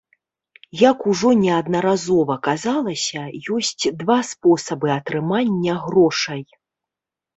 [0.89, 3.21] Як ужо неаднаразова казалася,
[3.57, 6.41] ёсць два спосабы атрымання грошай.